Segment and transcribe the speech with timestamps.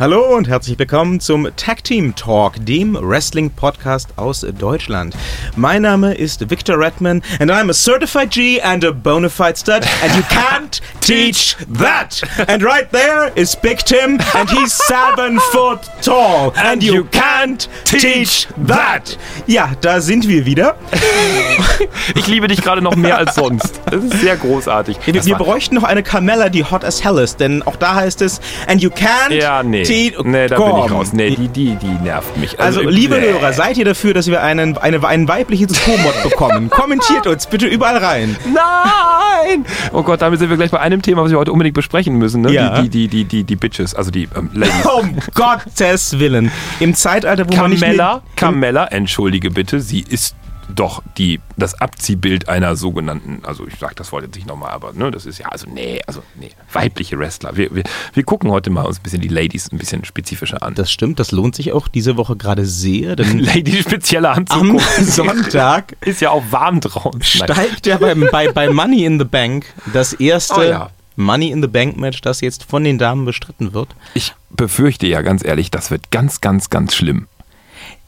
[0.00, 5.14] Hallo und herzlich willkommen zum Tag Team Talk, dem Wrestling Podcast aus Deutschland.
[5.56, 9.82] Mein Name ist Victor Redman and I'm a certified G and a bona fide stud
[10.02, 12.22] and you can't teach that.
[12.48, 18.48] And right there is Big Tim and he's seven foot tall and you can't teach
[18.68, 19.18] that.
[19.46, 20.76] Ja, da sind wir wieder.
[22.14, 23.80] Ich liebe dich gerade noch mehr als sonst.
[23.90, 24.98] Das ist sehr großartig.
[25.06, 28.20] Wir, wir bräuchten noch eine Carmella, die hot as hell ist, denn auch da heißt
[28.22, 29.84] es and you can't Ja, nee.
[29.90, 30.84] Teach Nee, da bin Komm.
[30.84, 31.12] ich raus.
[31.12, 32.58] Nee, die, die, die nervt mich.
[32.58, 33.32] Also, liebe nee.
[33.32, 36.70] Hörer, seid ihr dafür, dass wir einen, eine, einen weiblichen Co-Mod bekommen?
[36.70, 38.36] Kommentiert uns bitte überall rein.
[38.52, 39.64] Nein!
[39.92, 42.42] Oh Gott, damit sind wir gleich bei einem Thema, was wir heute unbedingt besprechen müssen.
[42.42, 42.52] Ne?
[42.52, 42.82] Ja.
[42.82, 44.74] Die, die, die, die, die Bitches, also die ähm, Ladies.
[44.90, 46.50] Um Gottes Willen.
[46.80, 48.22] Im Zeitalter, wo man nicht Carmella, mehr...
[48.36, 50.34] Carmella, entschuldige bitte, sie ist
[50.70, 54.92] doch die, das Abziehbild einer sogenannten, also ich sag das Wort jetzt nicht nochmal, aber
[54.92, 57.56] ne, das ist ja, also nee, also nee, weibliche Wrestler.
[57.56, 60.74] Wir, wir, wir gucken heute mal uns ein bisschen die Ladies ein bisschen spezifischer an.
[60.74, 65.04] Das stimmt, das lohnt sich auch diese Woche gerade sehr, denn Lady spezielle am anzugucken.
[65.04, 67.22] Sonntag Ist ja auch warm draußen.
[67.22, 70.90] Steigt ja bei, bei, bei Money in the Bank das erste Oh ja.
[71.16, 73.88] Money in the Bank Match, das jetzt von den Damen bestritten wird.
[74.14, 77.28] Ich befürchte ja ganz ehrlich, das wird ganz, ganz, ganz schlimm.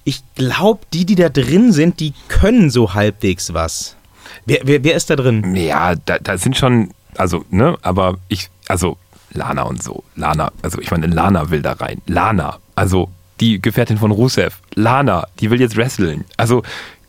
[0.05, 3.97] Ich glaube, die, die da drin sind, die können so halbwegs was.
[4.47, 5.55] Wer, wer, wer ist da drin?
[5.55, 8.97] Ja, da, da sind schon, also, ne, aber ich, also
[9.33, 10.03] Lana und so.
[10.17, 12.01] Lana, also ich meine, Lana will da rein.
[12.07, 14.61] Lana, also die Gefährtin von Rusev.
[14.75, 16.25] Lana, die will jetzt wresteln.
[16.37, 16.63] Also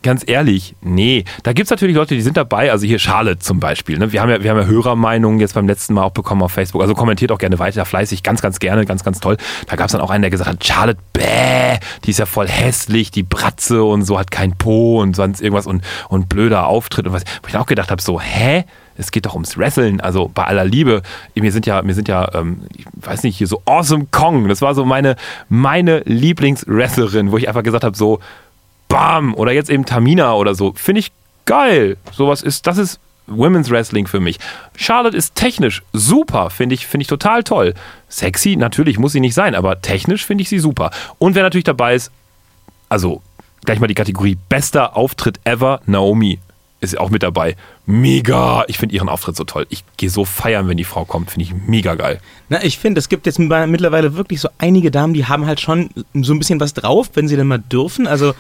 [0.04, 1.24] ganz ehrlich, nee.
[1.42, 2.72] Da gibt es natürlich Leute, die sind dabei.
[2.72, 3.98] Also hier Charlotte zum Beispiel.
[3.98, 4.12] Ne?
[4.12, 6.82] Wir, haben ja, wir haben ja Hörermeinungen jetzt beim letzten Mal auch bekommen auf Facebook.
[6.82, 9.38] Also kommentiert auch gerne weiter, fleißig, ganz, ganz gerne, ganz, ganz toll.
[9.68, 12.48] Da gab es dann auch einen, der gesagt hat, Charlotte, bäh, die ist ja voll
[12.48, 17.08] hässlich, die Bratze und so, hat kein Po und sonst irgendwas und, und blöder Auftritt
[17.08, 17.24] und was.
[17.42, 18.66] Wo ich dann auch gedacht habe, so, hä?
[18.96, 21.02] Es geht doch ums Wrestlen, also bei aller Liebe.
[21.34, 24.48] Mir sind ja, mir sind ja, ähm, ich weiß nicht, hier so Awesome Kong.
[24.48, 25.16] Das war so meine,
[25.50, 28.20] meine Lieblingswrestlerin, wo ich einfach gesagt habe, so,
[28.88, 30.74] bam, oder jetzt eben Tamina oder so.
[30.76, 31.12] Finde ich
[31.46, 31.98] geil.
[32.12, 34.40] Sowas ist, das ist Women's Wrestling für mich.
[34.76, 37.74] Charlotte ist technisch super, finde ich, finde ich total toll.
[38.10, 40.92] Sexy, natürlich muss sie nicht sein, aber technisch finde ich sie super.
[41.20, 42.12] Und wer natürlich dabei ist,
[42.90, 43.22] also
[43.66, 46.40] gleich mal die Kategorie bester Auftritt ever, Naomi
[46.82, 47.56] ist auch mit dabei.
[47.86, 49.66] Mega, ich finde ihren Auftritt so toll.
[49.70, 52.20] Ich gehe so feiern, wenn die Frau kommt, finde ich mega geil.
[52.50, 55.90] Na, ich finde, es gibt jetzt mittlerweile wirklich so einige Damen, die haben halt schon
[56.14, 58.06] so ein bisschen was drauf, wenn sie denn mal dürfen.
[58.06, 58.34] Also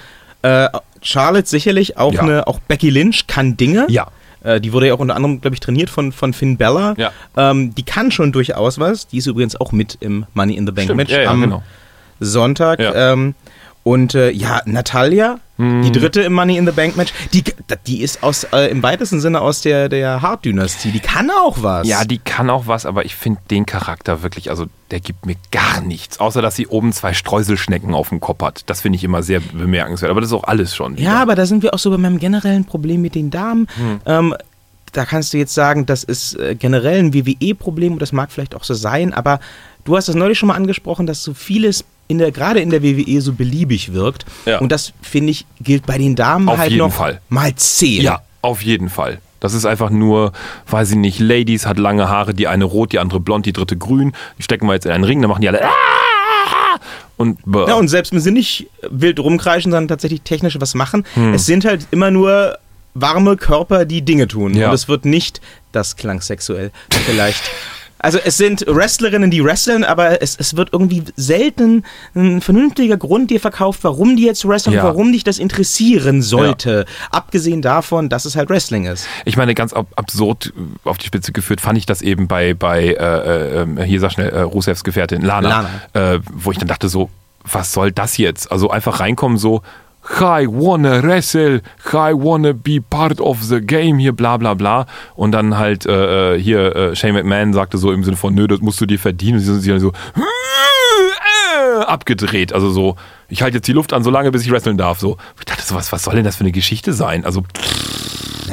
[0.44, 0.70] äh,
[1.02, 2.22] Charlotte sicherlich, auch, Ja.
[2.22, 3.88] eine, auch Becky Lynch kann Dinge.
[3.90, 4.08] Ja.
[4.44, 6.94] Äh, die wurde ja auch unter anderem, glaube ich, trainiert von, von Finn Bella.
[6.98, 7.12] Ja.
[7.36, 9.08] Ähm, die kann schon durchaus was.
[9.08, 11.64] Die ist übrigens auch mit im Money in the Bank Stimmt, Match ja, am genau.
[12.20, 12.80] Sonntag.
[12.80, 13.14] Ja.
[13.14, 13.36] Ähm,
[13.84, 15.84] und äh, ja, Natalia, Hm.
[15.84, 17.44] die dritte im Money in the Bank Match, die,
[17.86, 20.92] die ist aus, äh, im weitesten Sinne aus der, der Hart-Dynastie.
[20.92, 21.88] Die kann auch was.
[21.88, 25.36] Ja, die kann auch was, aber ich finde den Charakter wirklich, also der gibt mir
[25.52, 26.20] gar nichts.
[26.20, 28.64] Außer, dass sie oben zwei Streuselschnecken auf dem Kopf hat.
[28.66, 30.10] Das finde ich immer sehr bemerkenswert.
[30.10, 30.98] Aber das ist auch alles schon.
[30.98, 33.68] Ja, aber da sind wir auch so bei meinem generellen Problem mit den Damen.
[33.76, 34.02] Hm.
[34.08, 34.36] Ähm,
[34.92, 38.56] da kannst du jetzt sagen, das ist äh, generell ein WWE-Problem und das mag vielleicht
[38.56, 39.40] auch so sein, aber
[39.86, 42.84] du hast das neulich schon mal angesprochen, dass so vieles in der, gerade in der
[42.84, 44.26] WWE so beliebig wirkt.
[44.46, 44.60] Ja.
[44.60, 47.22] Und das, finde ich, gilt bei den Damen Auf halt jeden noch Fall.
[47.30, 48.02] mal zehn.
[48.02, 49.20] Ja, auf jeden Fall.
[49.40, 50.32] Das ist einfach nur,
[50.70, 53.76] weiß ich nicht, Ladies hat lange Haare, die eine rot, die andere blond, die dritte
[53.78, 54.14] grün.
[54.38, 55.70] Die stecken wir jetzt in einen Ring, dann machen die alle "Ah!"
[57.18, 57.40] und.
[57.46, 61.34] Ja, und selbst wenn sie nicht wild rumkreischen, sondern tatsächlich technisch was machen, Hm.
[61.34, 62.58] es sind halt immer nur
[62.94, 64.56] warme Körper, die Dinge tun.
[64.56, 64.70] Ja.
[64.70, 65.42] Und es wird nicht,
[65.72, 67.44] das klang sexuell, vielleicht.
[68.04, 71.84] Also es sind Wrestlerinnen, die wresteln, aber es, es wird irgendwie selten
[72.16, 74.84] ein vernünftiger Grund dir verkauft, warum die jetzt wresteln, Ja.
[74.84, 76.86] warum dich das interessieren sollte.
[77.12, 79.08] Abgesehen davon, dass es halt Wrestling ist.
[79.26, 80.54] Ich meine, ganz ab absurd
[80.84, 84.30] auf die Spitze geführt fand ich das eben bei, bei äh, äh, hier sag schnell,
[84.30, 87.10] äh, Rusevs Gefährtin Lana, Äh, wo ich dann dachte so,
[87.50, 88.52] was soll das jetzt?
[88.52, 89.62] Also einfach reinkommen so,
[90.10, 91.62] I wanna wrestle,
[91.94, 94.86] I wanna be part of the game, hier bla bla bla.
[95.16, 98.48] Und dann halt äh, äh, hier äh, Shane McMahon sagte so im Sinne von, nö,
[98.48, 99.38] das musst du dir verdienen.
[99.38, 102.54] Und sie sind so äh, abgedreht.
[102.54, 102.96] Also so,
[103.30, 105.00] ich halte jetzt die Luft an, so lange, bis ich wresteln darf.
[105.00, 107.26] So, ich dachte so, was, was soll denn das für eine Geschichte sein?
[107.26, 107.44] Also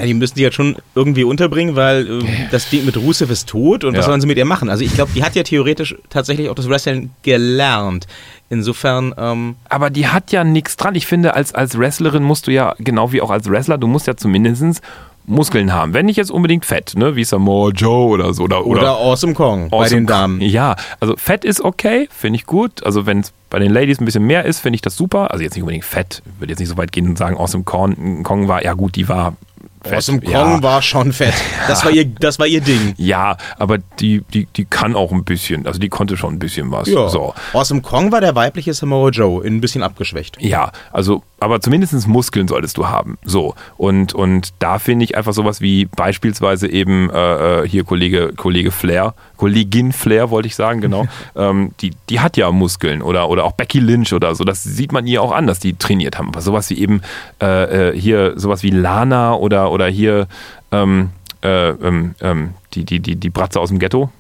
[0.01, 3.49] Ja, die müssen die halt schon irgendwie unterbringen, weil äh, das Ding mit Rusev ist
[3.49, 4.11] tot und was Ja.
[4.11, 4.69] sollen sie mit ihr machen?
[4.69, 8.07] Also ich glaube, die hat ja theoretisch tatsächlich auch das Wrestling gelernt.
[8.49, 10.95] Insofern, ähm, Aber die hat ja nichts dran.
[10.97, 14.07] Ich finde, als, als Wrestlerin musst du ja, genau wie auch als Wrestler, du musst
[14.09, 14.81] ja zumindest
[15.27, 15.95] Muskeln haben.
[15.95, 17.15] Wenn nicht jetzt unbedingt Fett, ne?
[17.15, 18.45] Wie Samoa Joe oder so.
[18.45, 20.41] Oder, oder, Awesome Kong bei Awesome den Damen.
[20.41, 22.85] Ja, also Fett ist okay, finde ich gut.
[22.85, 25.31] Also wenn es bei den Ladies ein bisschen mehr ist, finde ich das super.
[25.31, 26.23] Also jetzt nicht unbedingt Fett.
[26.25, 28.97] Ich würde jetzt nicht so weit gehen und sagen, Awesome Kong, Kong war, ja gut,
[28.97, 29.37] die war
[29.83, 29.95] fett.
[29.95, 30.63] Awesome Kong ja.
[30.63, 31.35] war schon fett.
[31.69, 32.95] Das war ihr, das war ihr Ding.
[33.01, 36.71] Ja, aber die, die, die kann auch ein bisschen, also die konnte schon ein bisschen
[36.71, 36.89] was.
[36.89, 37.09] Ja.
[37.09, 37.35] So.
[37.53, 40.37] Awesome Kong war der weibliche Samoa Joe, ein bisschen abgeschwächt.
[40.41, 43.19] Ja, also, aber zumindest Muskeln solltest du haben.
[43.25, 43.55] So.
[43.77, 48.71] Und, und da finde ich einfach sowas wie beispielsweise eben äh, äh, hier Kollege, Kollege
[48.71, 51.07] Flair, Kollegin Flair wollte ich sagen, genau.
[51.37, 54.45] ähm, die, die hat ja Muskeln oder, oder auch Becky Lynch oder so.
[54.45, 56.29] Das sieht man ihr auch an, dass die trainiert haben.
[56.29, 57.01] Aber sowas wie eben
[57.41, 60.29] äh, äh, hier, sowas wie Lana oder, oder hier
[60.73, 61.11] ähm,
[61.43, 64.11] äh, ähm, ähm, die, die, die, die Bratze aus dem Ghetto.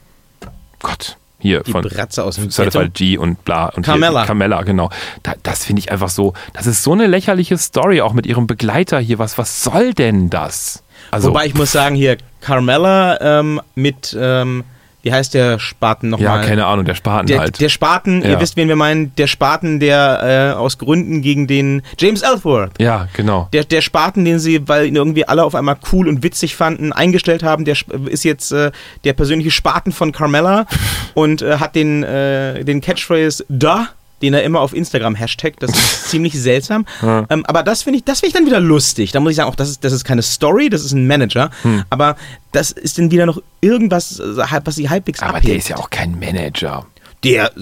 [0.83, 1.19] Gott.
[1.41, 2.51] Hier Die von Bratze aus dem.
[2.51, 3.67] Certified G und bla.
[3.67, 4.25] Und hier- Carmella.
[4.27, 4.91] Carmella, genau.
[5.23, 8.47] Da, das finde ich einfach so, das ist so eine lächerliche Story, auch mit ihrem
[8.47, 9.19] Begleiter hier.
[9.19, 10.83] Was, was soll denn das?
[11.11, 14.65] Also, Wobei ich muss sagen, hier Carmella ähm, mit, ähm,
[15.03, 16.45] wie heißt der Spaten ja, nochmal?
[16.47, 17.61] keine Ahnung, der Spaten Der, halt.
[17.61, 18.41] der Spaten, ihr Ja.
[18.41, 22.73] wisst, wen wir meinen, der Spaten, der äh, aus Gründen gegen den James Ellsworth.
[22.79, 23.49] ja, genau.
[23.53, 26.93] Der, der Spaten, den sie, weil ihn irgendwie alle auf einmal cool und witzig fanden,
[26.93, 27.77] eingestellt haben, der
[28.07, 28.71] ist jetzt äh,
[29.05, 30.67] der persönliche Spaten von Carmella
[31.15, 33.89] und äh, hat den, äh, den Catchphrase da,
[34.23, 35.55] den er immer auf Instagram hashtag.
[35.61, 36.87] Das ist ziemlich seltsam.
[37.03, 37.27] Ja.
[37.31, 39.13] Ähm, aber das finde ich, das finde ich dann wieder lustig.
[39.13, 41.51] Da muss ich sagen, auch das ist, das ist keine Story, das ist ein Manager.
[41.63, 41.85] Hm.
[41.91, 42.17] Aber
[42.53, 45.49] das ist dann wieder noch irgendwas, äh, was sie halbwegs Aber abhebt.
[45.49, 46.87] der ist ja auch kein Manager.
[47.23, 47.53] Der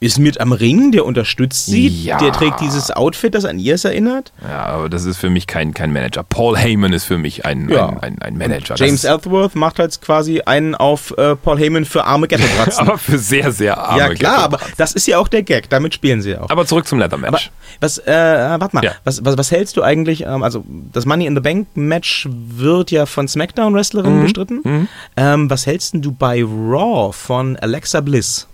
[0.00, 2.16] ist mit am Ring, der unterstützt sie, Ja.
[2.16, 4.32] der trägt dieses Outfit, das an ihr es erinnert.
[4.42, 6.22] Ja, aber das ist für mich kein, kein Manager.
[6.22, 7.88] Paul Heyman ist für mich ein, Ja.
[7.90, 8.74] ein, ein, ein Manager.
[8.76, 12.80] James das Ellsworth macht halt quasi einen auf äh, Paul Heyman für arme Ghetto-Bratzen.
[12.88, 15.92] aber für sehr, sehr arme ja klar, aber das ist ja auch der Gag, damit
[15.92, 16.48] spielen sie ja auch.
[16.48, 17.50] Aber zurück zum Leather Aber Match.
[17.80, 18.92] was, äh, warte mal, Ja.
[19.04, 22.90] was, was, was hältst du eigentlich, ähm, also das Money in the Bank Match wird
[22.90, 24.22] ja von SmackDown-Wrestlerinnen Mhm.
[24.22, 24.88] bestritten.
[25.18, 28.46] Ähm, was hältst denn du bei Raw von Alexa Bliss?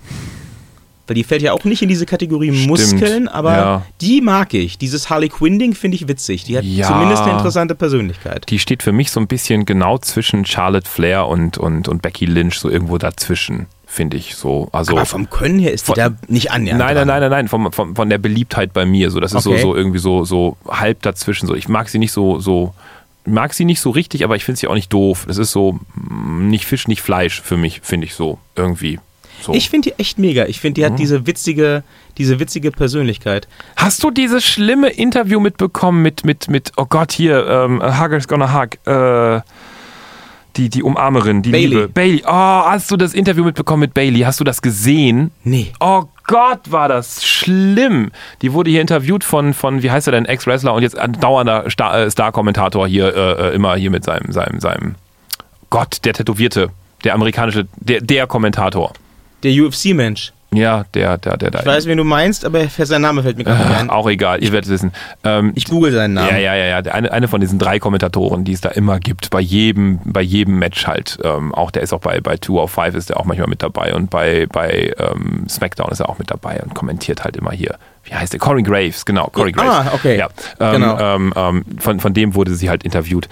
[1.09, 3.83] Weil die fällt ja auch nicht in diese Kategorie Stimmt, Muskeln, aber ja.
[4.01, 4.79] die mag ich.
[4.79, 6.45] Dieses Harley Quinn-Ding finde ich witzig.
[6.45, 6.87] Die hat Ja.
[6.87, 8.45] zumindest eine interessante Persönlichkeit.
[8.51, 12.27] die steht für mich so ein bisschen genau zwischen Charlotte Flair und, und, und Becky
[12.27, 14.69] Lynch, so irgendwo dazwischen, finde ich so.
[14.73, 16.79] Also, aber vom Können her ist die Von- da nicht annähernd.
[16.79, 19.11] nein, nein, nein, nein, nein, von, von, von der Beliebtheit bei mir.
[19.11, 19.57] So, das ist Okay.
[19.61, 21.47] so, so irgendwie so, so halb dazwischen.
[21.47, 22.75] So, ich mag sie nicht so, so,
[23.25, 25.25] mag sie nicht so richtig, aber ich finde sie auch nicht doof.
[25.27, 29.01] Das ist so mm, nicht Fisch, nicht Fleisch für mich, finde ich so irgendwie.
[29.43, 29.53] So.
[29.55, 30.47] Ich finde die echt mega.
[30.47, 30.93] Ich finde, die Mhm.
[30.93, 31.83] hat diese witzige,
[32.19, 33.47] diese witzige Persönlichkeit.
[33.77, 38.27] Hast du dieses schlimme Interview mitbekommen mit, mit, mit oh Gott, hier, ähm, a Hugger's
[38.29, 39.41] gonna hug, äh,
[40.57, 41.67] die, die Umarmerin, die Bailey.
[41.69, 41.89] Liebe.
[41.89, 42.23] Bailey.
[42.27, 44.21] Oh, hast du das Interview mitbekommen mit Bailey?
[44.23, 45.31] Hast du das gesehen?
[45.45, 45.73] Nee.
[45.79, 48.11] Oh Gott, war das schlimm.
[48.43, 51.71] Die wurde hier interviewt von, von wie heißt er denn, Ex-Wrestler und jetzt ein dauernder
[51.71, 54.97] Star- äh, Star-Kommentator hier, äh, äh, immer hier mit seinem, seinem, seinem,
[55.71, 56.71] Gott, der Tätowierte,
[57.05, 58.93] der amerikanische, der, der Kommentator.
[59.43, 60.33] Der UFC-Mensch.
[60.51, 61.59] Ja, der, der, der da.
[61.61, 63.91] Ich weiß, wen du meinst, aber sein Name fällt mir gerade nicht Ach, ein.
[63.91, 64.93] auch egal, ihr werdet es wissen.
[65.23, 66.31] Ähm, Ich google seinen Namen.
[66.31, 66.91] Ja, ja, ja, ja.
[66.91, 70.59] Eine, eine von diesen drei Kommentatoren, die es da immer gibt, bei jedem, bei jedem
[70.59, 71.19] Match halt.
[71.23, 74.09] Ähm, auch der ist auch bei, bei 205 ist der auch manchmal mit dabei und
[74.09, 77.77] bei, bei ähm, SmackDown ist er auch mit dabei und kommentiert halt immer hier.
[78.05, 78.41] Wie heißt der?
[78.41, 79.71] Corey Graves, genau, Corey Graves.
[79.71, 80.17] ah, okay.
[80.17, 80.29] Ja.
[80.61, 80.99] Ähm, Genau.
[80.99, 83.29] ähm, ähm, von, von dem wurde sie halt interviewt.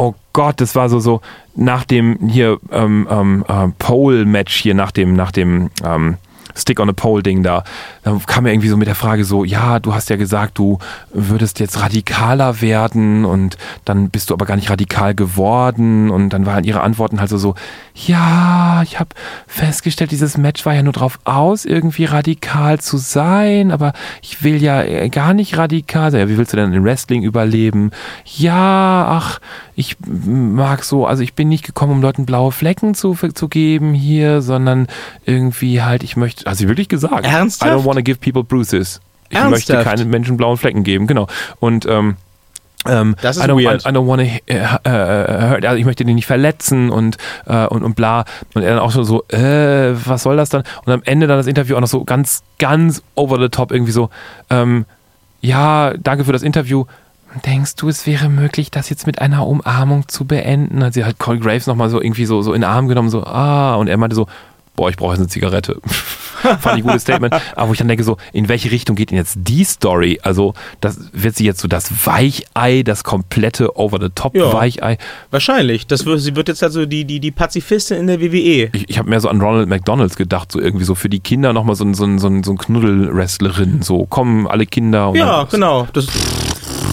[0.00, 1.20] Oh Gott, das war so, so
[1.56, 6.18] nach dem hier ähm, ähm, äh, Pole-Match hier, nach dem, nach dem ähm,
[6.54, 7.64] Stick on a Pole Ding da,
[8.08, 10.78] da kam er irgendwie so mit der Frage so, ja, du hast ja gesagt, du
[11.12, 16.46] würdest jetzt radikaler werden und dann bist du aber gar nicht radikal geworden und dann
[16.46, 17.54] waren ihre Antworten halt so so,
[17.94, 19.10] ja, ich habe
[19.46, 23.92] festgestellt, dieses Match war ja nur drauf aus, irgendwie radikal zu sein, aber
[24.22, 26.20] ich will ja äh, gar nicht radikal sein.
[26.20, 27.90] Ja, wie willst du denn im Wrestling überleben?
[28.24, 29.40] Ja, ach,
[29.74, 33.92] ich mag so, also ich bin nicht gekommen, um Leuten blaue Flecken zu, zu geben
[33.92, 34.86] hier, sondern
[35.24, 37.26] irgendwie halt, ich möchte, hast du wirklich gesagt?
[37.26, 37.70] Ernsthaft?
[37.70, 39.00] I don't want to give people bruises.
[39.30, 39.68] Ich Ernsthaft?
[39.68, 41.26] möchte keinen Menschen blauen Flecken geben, genau.
[41.60, 42.16] Und ähm,
[42.86, 43.84] ähm, Das ist I don't, weird.
[43.84, 47.82] I, I don't wanna, äh, hurt, also ich möchte den nicht verletzen und, äh, und,
[47.82, 48.24] und bla.
[48.54, 50.62] Und er dann auch schon so, äh, was soll das dann?
[50.84, 53.92] Und am Ende dann das Interview auch noch so ganz, ganz over the top irgendwie
[53.92, 54.10] so,
[54.48, 54.86] ähm,
[55.40, 56.86] ja, danke für das Interview.
[57.44, 60.82] Denkst du, es wäre möglich, das jetzt mit einer Umarmung zu beenden?
[60.82, 63.22] Hat sie halt Corey Graves nochmal so irgendwie so, so in den Arm genommen, so,
[63.24, 64.26] ah, und er meinte so,
[64.78, 65.80] boah, ich brauche jetzt eine Zigarette.
[66.40, 67.34] Fand ich ein gutes Statement.
[67.56, 70.20] Aber wo ich dann denke, so, in welche Richtung geht denn jetzt die Story?
[70.22, 74.52] Also, das wird sie jetzt so das Weichei, das komplette Over-the-Top Ja.
[74.52, 74.98] Weichei.
[75.32, 75.88] Wahrscheinlich.
[75.88, 78.20] Das wird, sie wird jetzt also die, die, die Pazifistin in der.
[78.20, 78.70] WWE.
[78.72, 81.52] Ich, ich habe mehr so an Ronald McDonalds gedacht, so irgendwie so für die Kinder
[81.52, 83.82] nochmal so ein, so ein, so ein, so ein Knuddel-Wrestlerin.
[83.82, 85.08] So, kommen alle Kinder.
[85.10, 85.88] Und Ja, dann, genau.
[85.92, 86.06] Das,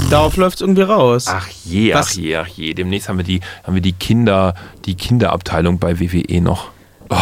[0.10, 1.26] darauf läuft es irgendwie raus.
[1.28, 2.74] Ach je, ach Was- je, ach je.
[2.74, 6.70] Demnächst haben wir die, haben wir die Kinder, die Kinderabteilung bei WWE noch.
[7.10, 7.16] Oh,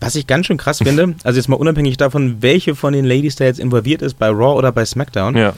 [0.00, 3.36] Was ich ganz schön krass finde, also jetzt mal unabhängig davon, welche von den Ladies
[3.36, 5.54] da jetzt involviert ist, bei Raw oder bei SmackDown, ja.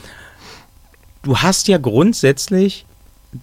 [1.23, 2.85] du hast ja grundsätzlich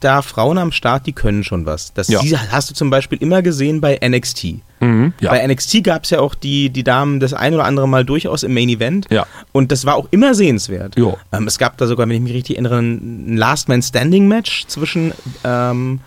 [0.01, 1.95] da Frauen am Start, die können schon was.
[1.95, 2.21] Das Ja.
[2.51, 4.57] hast du zum Beispiel immer gesehen bei NXT.
[4.81, 5.31] Mhm, ja.
[5.31, 8.43] Bei NXT gab es ja auch die, die Damen das ein oder andere Mal durchaus
[8.43, 9.07] im Main Event.
[9.11, 9.27] Ja.
[9.53, 10.95] Und das war auch immer sehenswert.
[11.33, 14.67] Ähm, es gab da sogar, wenn ich mich richtig erinnere, ein Last Man Standing Match
[14.67, 15.13] zwischen
[15.43, 16.01] ähm,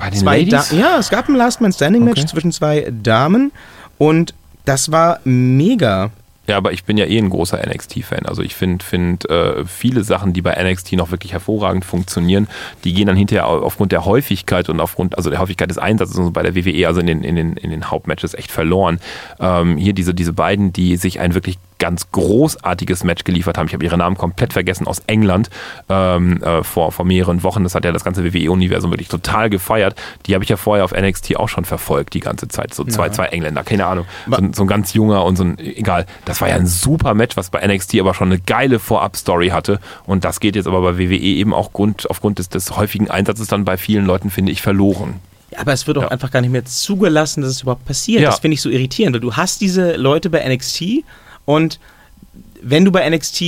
[0.00, 0.70] Bei den zwei Ladies?
[0.70, 2.28] Da ja, es gab ein Last Man Standing Match Okay.
[2.30, 3.52] zwischen zwei Damen
[3.98, 6.10] und das war mega.
[6.46, 8.24] Ja, aber ich bin ja eh ein großer NXT-Fan.
[8.24, 12.48] Also ich finde find, äh, viele Sachen, die bei NXT noch wirklich hervorragend funktionieren,
[12.84, 16.16] die gehen dann hinterher au- aufgrund der Häufigkeit und aufgrund, also der Häufigkeit des Einsatzes
[16.16, 18.98] und so bei der WWE, also in den, in den, in den Hauptmatches echt verloren.
[19.40, 23.66] Ähm, hier diese, diese beiden, die sich ein wirklich ganz großartiges Match geliefert haben.
[23.68, 25.50] Ich habe ihre Namen komplett vergessen aus England
[25.88, 27.62] ähm, äh, vor, vor mehreren Wochen.
[27.64, 29.94] Das hat ja das ganze WWE-Universum wirklich total gefeiert.
[30.26, 32.74] Die habe ich ja vorher auf NXT auch schon verfolgt die ganze Zeit.
[32.74, 33.12] So zwei, Ja.
[33.12, 34.06] zwei Engländer, keine Ahnung.
[34.30, 36.06] So, so ein ganz junger und so ein, egal.
[36.24, 39.80] Das war ja ein super Match, was bei NXT aber schon eine geile Vorab-Story hatte.
[40.06, 43.48] Und das geht jetzt aber bei WWE eben auch Grund, aufgrund des, des häufigen Einsatzes
[43.48, 45.20] dann bei vielen Leuten, finde ich, verloren.
[45.50, 46.08] Ja, aber es wird auch Ja.
[46.08, 48.20] einfach gar nicht mehr zugelassen, dass es überhaupt passiert.
[48.22, 48.30] Ja.
[48.30, 49.22] Das finde ich so irritierend.
[49.22, 51.04] Du hast diese Leute bei NXT
[51.48, 51.80] und
[52.60, 53.40] wenn du bei NXT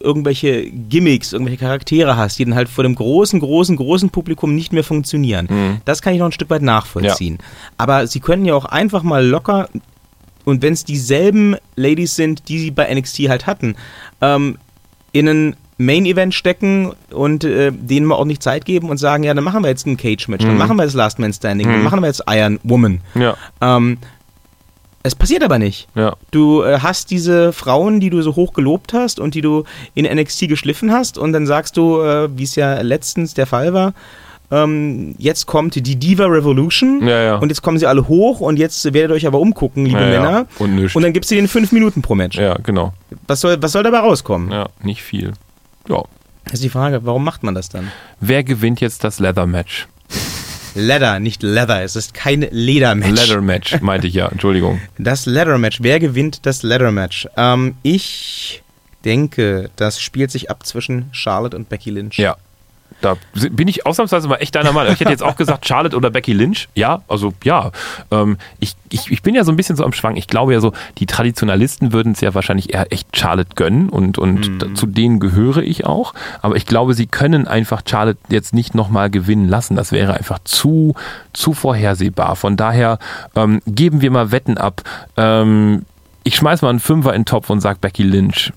[0.00, 4.72] irgendwelche Gimmicks, irgendwelche Charaktere hast, die dann halt vor dem großen, großen, großen Publikum nicht
[4.72, 5.76] mehr funktionieren, Mhm.
[5.84, 7.38] das kann ich noch ein Stück weit nachvollziehen.
[7.78, 9.68] Aber sie können ja auch einfach mal locker,
[10.44, 13.76] und wenn es dieselben Ladies sind, die sie bei NXT halt hatten,
[14.20, 14.58] ähm,
[15.12, 19.32] in ein Main-Event stecken und äh, denen mal auch nicht Zeit geben und sagen, ja,
[19.34, 20.58] dann machen wir jetzt ein Cage-Match, dann Mhm.
[20.58, 21.84] machen wir jetzt Last Man Standing, dann Mhm.
[21.84, 23.00] machen wir jetzt Iron Woman.
[23.14, 23.98] Ja, Ähm,
[25.08, 25.88] es passiert aber nicht.
[25.94, 26.14] ja.
[26.30, 30.04] Du äh, hast diese Frauen, die du so hoch gelobt hast und die du in
[30.04, 33.92] NXT geschliffen hast und dann sagst du, äh, wie es ja letztens der Fall war,
[34.50, 37.36] ähm, jetzt kommt die Diva Revolution Ja, ja.
[37.36, 40.06] und jetzt kommen sie alle hoch und jetzt werdet ihr euch aber umgucken, liebe ja,
[40.06, 40.46] Männer.
[40.58, 40.94] Und.
[40.94, 42.38] Und dann gibst du denen fünf Minuten pro Match.
[42.38, 42.94] Ja, genau.
[43.26, 44.50] Was, soll, was soll dabei rauskommen?
[44.50, 45.32] Ja, nicht viel.
[45.88, 46.02] Ja.
[46.44, 47.88] Das ist die Frage, warum macht man das dann?
[48.20, 49.86] Wer gewinnt jetzt das Leather-Match?
[50.78, 51.82] Leather, nicht Leather.
[51.82, 53.10] Es ist kein Ledermatch.
[53.10, 54.28] Leather-Match, meinte ich ja.
[54.28, 54.80] Entschuldigung.
[54.96, 55.78] Das Leather-Match.
[55.82, 57.28] Wer gewinnt das Leather-Match?
[57.36, 58.62] Ähm, ich
[59.04, 62.18] denke, das spielt sich ab zwischen Charlotte und Becky Lynch.
[62.18, 62.36] Ja.
[63.00, 63.16] Da
[63.52, 64.92] bin ich ausnahmsweise mal echt deiner Meinung.
[64.92, 66.68] Ich hätte jetzt auch gesagt Charlotte oder Becky Lynch.
[66.74, 67.70] Ja, also ja.
[68.10, 70.16] Ähm, ich, ich, ich bin ja so ein bisschen so am Schwang.
[70.16, 74.18] Ich glaube ja so, die Traditionalisten würden es ja wahrscheinlich eher echt Charlotte gönnen und,
[74.18, 76.12] und da- zu denen gehöre ich auch.
[76.42, 79.76] Aber ich glaube, sie können einfach Charlotte jetzt nicht nochmal gewinnen lassen.
[79.76, 80.94] Das wäre einfach zu,
[81.32, 82.34] zu vorhersehbar.
[82.34, 82.98] Von daher
[83.36, 84.82] ähm, geben wir mal Wetten ab.
[85.16, 85.84] Ähm,
[86.24, 88.52] ich schmeiß mal einen Fünfer in den Topf und sag Becky Lynch.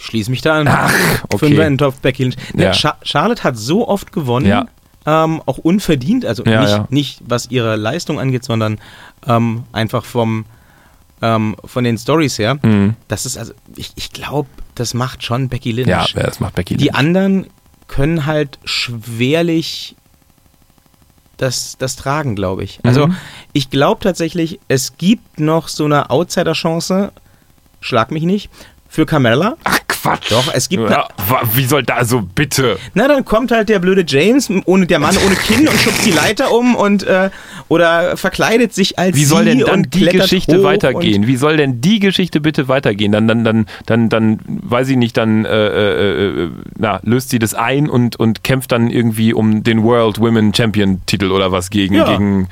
[0.00, 0.66] Ich schließe mich da an.
[0.68, 0.90] Ach,
[1.24, 1.38] okay.
[1.38, 2.36] Fünfer in den Topf, Becky Lynch.
[2.54, 2.72] Ne, Ja.
[2.72, 4.66] Cha Charlotte hat so oft gewonnen, Ja.
[5.06, 8.78] ähm, auch unverdient, also Ja, nicht, nicht was ihre Leistung angeht, sondern
[9.26, 10.46] ähm, einfach vom
[11.22, 12.58] ähm, von den Stories her.
[12.62, 12.94] Mhm.
[13.08, 15.88] Das ist also, ich, ich glaube, das macht schon Becky Lynch.
[15.88, 16.82] Ja, das macht Becky Lynch.
[16.82, 17.48] Die anderen
[17.86, 19.96] können halt schwerlich
[21.36, 22.80] das, das tragen, glaube ich.
[22.84, 23.16] Also Mhm.
[23.52, 27.12] ich glaube tatsächlich, es gibt noch so eine Outsider-Chance,
[27.80, 28.50] schlag mich nicht,
[28.88, 29.56] für Carmella.
[29.64, 30.30] Ach Quatsch.
[30.30, 32.78] Doch, es gibt Ja, wa- wie soll da, also bitte.
[32.94, 36.10] Na, dann kommt halt der blöde James, ohne der Mann ohne Kinn und schubst die
[36.12, 37.30] Leiter um und äh,
[37.68, 41.26] oder verkleidet sich als Wie soll denn dann die Geschichte weitergehen?
[41.26, 43.12] Wie soll denn die Geschichte bitte weitergehen?
[43.12, 47.38] Dann, dann, dann, dann, dann, weiß ich nicht, dann äh, äh, äh, na, löst sie
[47.38, 51.70] das ein und, und kämpft dann irgendwie um den World Women Champion Titel oder was
[51.70, 52.04] gegen, Ja.
[52.06, 52.48] gegen,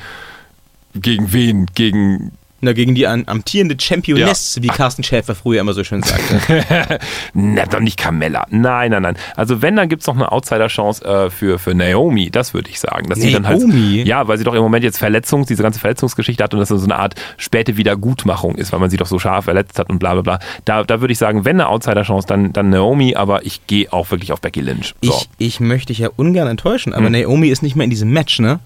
[0.94, 1.66] gegen wen?
[1.74, 6.98] Gegen Na, gegen die an, amtierende Championess, wie Carsten Schäfer früher immer so schön sagte.
[7.32, 8.46] Na, doch nicht Carmella.
[8.50, 9.16] Nein, nein, nein.
[9.36, 12.80] Also wenn, dann gibt es noch eine Outsider-Chance äh, für, für Naomi, das würde ich
[12.80, 13.08] sagen.
[13.08, 14.02] Dass sie dann halt, Naomi?
[14.02, 16.82] ja, weil sie doch im Moment jetzt Verletzungs, diese ganze Verletzungsgeschichte hat und das so
[16.82, 20.14] eine Art späte Wiedergutmachung ist, weil man sie doch so scharf verletzt hat und bla
[20.14, 20.38] bla bla.
[20.64, 24.10] Da, da würde ich sagen, wenn eine Outsider-Chance, dann, dann Naomi, aber ich gehe auch
[24.10, 24.94] wirklich auf Becky Lynch.
[25.02, 25.12] So.
[25.12, 27.12] Ich, ich möchte dich ja ungern enttäuschen, aber Hm.
[27.12, 28.58] Naomi ist nicht mehr in diesem Match, ne?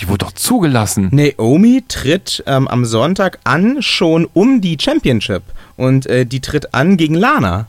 [0.00, 1.08] Die wurde doch zugelassen.
[1.12, 5.42] Naomi tritt ähm, am Sonntag an, schon um die Championship.
[5.76, 7.66] Und äh, die tritt an gegen Lana.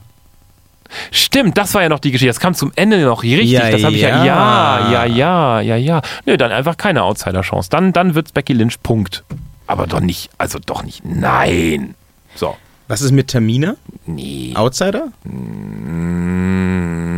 [1.12, 2.30] Stimmt, das war ja noch die Geschichte.
[2.30, 3.50] Das kam zum Ende noch richtig.
[3.52, 4.24] Ja, das habe ich ja.
[4.24, 4.92] ja.
[4.92, 6.02] Ja, ja, ja, ja, ja.
[6.26, 7.70] Nö, dann einfach keine Outsider-Chance.
[7.70, 9.24] Dann, dann wird's Becky Lynch, Punkt.
[9.68, 11.04] Aber doch nicht, also doch nicht.
[11.04, 11.96] Nein.
[12.36, 12.56] So.
[12.88, 13.78] Was ist mit Tamina?
[14.06, 14.52] Nee.
[14.54, 15.08] Outsider?
[15.24, 17.15] Mm,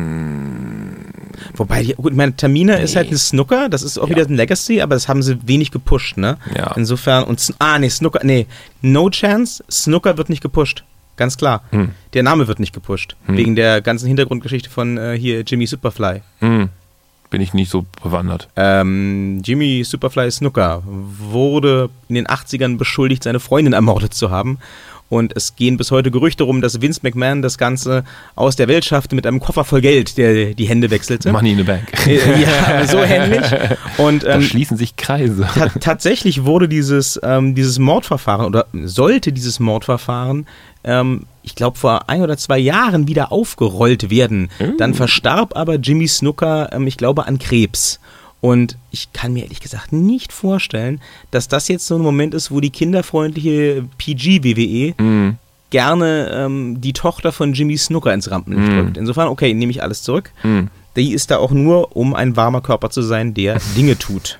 [1.55, 4.15] Wobei, die- gut, meine, Tamina ist halt ein Snooker, das ist auch Ja.
[4.15, 6.37] wieder ein Legacy, aber das haben sie wenig gepusht, ne?
[6.55, 6.73] Ja.
[6.75, 8.45] Insofern, und, ah, nee, Snooker, nee,
[8.81, 10.83] No Chance, Snooker wird nicht gepusht.
[11.15, 11.63] Ganz klar.
[11.71, 11.91] Hm.
[12.13, 13.15] Der Name wird nicht gepusht.
[13.25, 16.21] Wegen der ganzen Hintergrundgeschichte von äh, hier Jimmy Superfly.
[16.41, 16.65] mm,
[17.31, 18.47] bin ich nicht so bewandert.
[18.55, 24.59] Ähm, Jimmy Superfly Snooker wurde in den 80ern beschuldigt, seine Freundin ermordet zu haben.
[25.09, 28.03] Und es gehen bis heute Gerüchte rum, dass Vince McMahon das Ganze
[28.35, 31.31] aus der Welt schaffte mit einem Koffer voll Geld, der die Hände wechselte.
[31.31, 31.83] Money in the Bank.
[32.07, 33.45] Äh, ja, so ähnlich.
[33.97, 35.47] Und Da ähm, schließen sich Kreise.
[35.53, 40.45] ta tatsächlich wurde dieses, ähm, dieses Mordverfahren oder sollte dieses Mordverfahren,
[40.83, 44.49] ähm, ich glaube, vor ein oder zwei Jahren wieder aufgerollt werden.
[44.77, 47.99] Dann verstarb aber Jimmy Snooker, ähm, ich glaube, an Krebs.
[48.39, 51.01] Und ich kann mir ehrlich gesagt nicht vorstellen,
[51.31, 55.37] dass das jetzt so ein Moment ist, wo die kinderfreundliche PG-WWE Mhm.
[55.71, 58.75] gerne ähm, die Tochter von Jimmy Snooker ins Rampenlicht Mhm.
[58.83, 58.97] drückt.
[58.97, 60.31] Insofern, okay, nehme ich alles zurück.
[60.43, 60.69] Mhm.
[60.95, 64.39] Die ist da auch nur, um ein warmer Körper zu sein, der Dinge tut.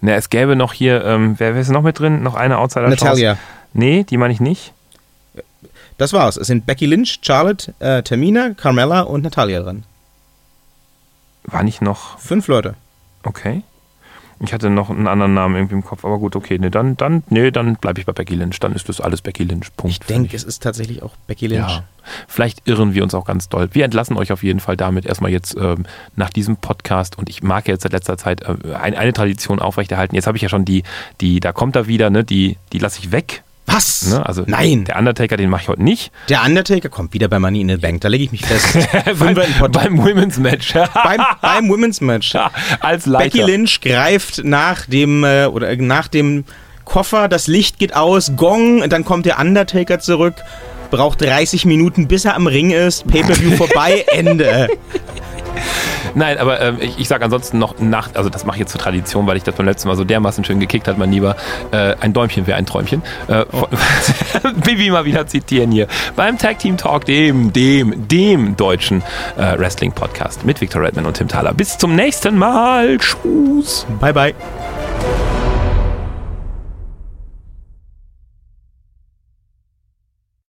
[0.00, 2.22] Na, es gäbe noch hier, ähm, wer, wer ist noch mit drin?
[2.22, 3.38] Noch eine outsider Natalia.
[3.72, 4.72] Nee, die meine ich nicht.
[5.98, 6.36] Das war's.
[6.36, 9.84] Es sind Becky Lynch, Charlotte, äh, Tamina, Carmella und Natalia dran.
[11.44, 12.18] War nicht noch.
[12.18, 12.74] Fünf Leute.
[13.22, 13.62] Okay.
[14.44, 16.58] Ich hatte noch einen anderen Namen irgendwie im Kopf, aber gut, okay.
[16.58, 18.58] Nee, dann, dann, nee, dann bleibe ich bei Becky Lynch.
[18.58, 19.68] Dann ist das alles Becky Lynch.
[19.76, 19.92] Punkt.
[19.92, 21.68] Ich denke, es ist tatsächlich auch Becky Lynch.
[21.68, 21.84] Ja.
[22.26, 23.68] Vielleicht irren wir uns auch ganz doll.
[23.72, 25.86] Wir entlassen euch auf jeden Fall damit erstmal jetzt ähm,
[26.16, 30.16] nach diesem Podcast und ich mag jetzt seit letzter Zeit äh, ein, eine Tradition aufrechterhalten.
[30.16, 30.82] Jetzt habe ich ja schon die,
[31.20, 33.44] die, da kommt er wieder, ne, die, die lasse ich weg.
[33.66, 34.08] Was?
[34.08, 34.24] Ne?
[34.26, 34.84] Also Nein.
[34.84, 36.10] der Undertaker, den mache ich heute nicht.
[36.28, 38.00] Der Undertaker kommt wieder bei Money in the Bank.
[38.00, 38.76] Da lege ich mich fest.
[39.18, 39.36] beim,
[39.70, 40.74] beim Women's Match.
[40.74, 42.34] beim, beim Women's Match.
[42.80, 43.24] Als Leiter.
[43.24, 46.44] Becky Lynch greift nach dem äh, oder äh, nach dem
[46.84, 50.34] Koffer, das Licht geht aus, Gong, dann kommt der Undertaker zurück,
[50.90, 54.68] braucht 30 Minuten, bis er am Ring ist, Pay-per-View vorbei, Ende.
[56.14, 58.80] Nein, aber ähm, ich, ich sage ansonsten noch nach, also das mache ich jetzt zur
[58.80, 61.36] Tradition, weil ich das beim letzten Mal so dermaßen schön gekickt hat, mein Lieber.
[61.70, 63.02] Äh, ein Däumchen wäre ein Träumchen.
[63.28, 63.68] Äh, von-
[64.64, 65.86] Bibi mal wieder zitieren hier.
[66.16, 69.02] Beim Tag Team Talk, dem, dem, dem deutschen
[69.36, 71.54] äh, Wrestling Podcast mit Victor Redman und Tim Thaler.
[71.54, 72.98] Bis zum nächsten Mal.
[72.98, 73.86] Tschüss.
[74.00, 74.34] Bye bye.